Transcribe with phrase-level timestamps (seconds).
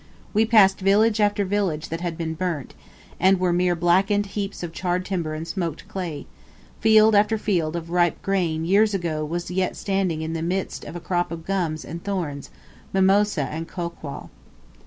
[0.33, 2.73] We passed village after village that had been burnt,
[3.19, 6.25] and were mere blackened heaps of charred timber and smoked clay;
[6.79, 10.95] field after field of grain ripe years ago was yet standing in the midst of
[10.95, 12.49] a crop of gums and thorns,
[12.91, 14.31] mimosa and kolquall.